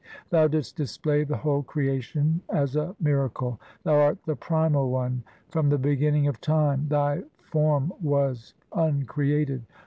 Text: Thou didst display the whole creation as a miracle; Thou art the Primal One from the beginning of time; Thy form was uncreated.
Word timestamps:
Thou 0.31 0.47
didst 0.47 0.75
display 0.75 1.23
the 1.23 1.37
whole 1.37 1.61
creation 1.61 2.41
as 2.49 2.75
a 2.75 2.95
miracle; 2.99 3.61
Thou 3.83 3.93
art 3.99 4.17
the 4.25 4.35
Primal 4.35 4.89
One 4.89 5.21
from 5.49 5.69
the 5.69 5.77
beginning 5.77 6.25
of 6.25 6.41
time; 6.41 6.87
Thy 6.87 7.21
form 7.37 7.93
was 8.01 8.55
uncreated. 8.73 9.61